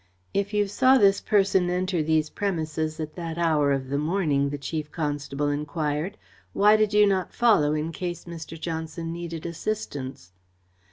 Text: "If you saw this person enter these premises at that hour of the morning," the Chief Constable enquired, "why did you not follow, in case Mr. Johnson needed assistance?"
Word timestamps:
"If 0.33 0.51
you 0.51 0.65
saw 0.67 0.97
this 0.97 1.21
person 1.21 1.69
enter 1.69 2.01
these 2.01 2.31
premises 2.31 2.99
at 2.99 3.13
that 3.13 3.37
hour 3.37 3.71
of 3.71 3.89
the 3.89 3.99
morning," 3.99 4.49
the 4.49 4.57
Chief 4.57 4.91
Constable 4.91 5.49
enquired, 5.49 6.17
"why 6.53 6.75
did 6.75 6.91
you 6.91 7.05
not 7.05 7.35
follow, 7.35 7.73
in 7.75 7.91
case 7.91 8.25
Mr. 8.25 8.59
Johnson 8.59 9.13
needed 9.13 9.45
assistance?" 9.45 10.31